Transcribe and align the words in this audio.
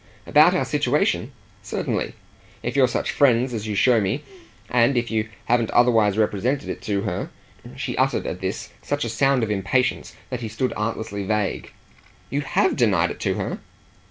"About 0.25 0.55
our 0.55 0.65
situation? 0.65 1.31
Certainly, 1.61 2.13
if 2.63 2.75
you're 2.75 2.87
such 2.87 3.11
friends 3.11 3.53
as 3.53 3.67
you 3.67 3.75
show 3.75 4.01
me 4.01 4.23
and 4.67 4.97
if 4.97 5.11
you 5.11 5.29
haven't 5.45 5.69
otherwise 5.69 6.17
represented 6.17 6.69
it 6.69 6.81
to 6.81 7.01
her." 7.01 7.29
She 7.75 7.95
uttered 7.97 8.25
at 8.25 8.41
this 8.41 8.69
such 8.81 9.05
a 9.05 9.09
sound 9.09 9.43
of 9.43 9.51
impatience 9.51 10.15
that 10.31 10.41
he 10.41 10.47
stood 10.47 10.73
artlessly 10.75 11.23
vague. 11.23 11.71
"You 12.31 12.41
HAVE 12.41 12.75
denied 12.77 13.11
it 13.11 13.19
to 13.19 13.35
her?" 13.35 13.59